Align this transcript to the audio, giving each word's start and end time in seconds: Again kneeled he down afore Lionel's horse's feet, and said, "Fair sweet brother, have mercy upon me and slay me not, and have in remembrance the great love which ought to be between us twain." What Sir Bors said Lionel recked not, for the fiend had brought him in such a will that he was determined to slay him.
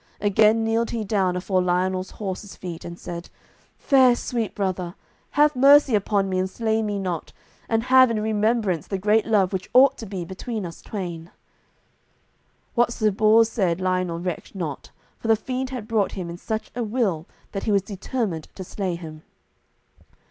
Again 0.19 0.63
kneeled 0.63 0.89
he 0.89 1.03
down 1.03 1.35
afore 1.35 1.61
Lionel's 1.61 2.09
horse's 2.17 2.55
feet, 2.55 2.83
and 2.83 2.97
said, 2.97 3.29
"Fair 3.77 4.15
sweet 4.15 4.55
brother, 4.55 4.95
have 5.37 5.55
mercy 5.55 5.93
upon 5.93 6.27
me 6.27 6.39
and 6.39 6.49
slay 6.49 6.81
me 6.81 6.97
not, 6.97 7.33
and 7.69 7.83
have 7.83 8.09
in 8.09 8.19
remembrance 8.19 8.87
the 8.87 8.97
great 8.97 9.27
love 9.27 9.53
which 9.53 9.69
ought 9.75 9.99
to 9.99 10.07
be 10.07 10.25
between 10.25 10.65
us 10.65 10.81
twain." 10.81 11.29
What 12.73 12.91
Sir 12.91 13.11
Bors 13.11 13.49
said 13.51 13.79
Lionel 13.79 14.19
recked 14.19 14.55
not, 14.55 14.89
for 15.19 15.27
the 15.27 15.35
fiend 15.35 15.69
had 15.69 15.87
brought 15.87 16.13
him 16.13 16.31
in 16.31 16.37
such 16.39 16.71
a 16.75 16.83
will 16.83 17.27
that 17.51 17.65
he 17.65 17.71
was 17.71 17.83
determined 17.83 18.45
to 18.55 18.63
slay 18.63 18.95
him. 18.95 19.21